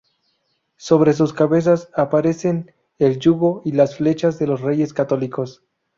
[0.77, 5.63] Sobre sus cabezas, aparecen el yugo y las flechas de los Reyes Católicos.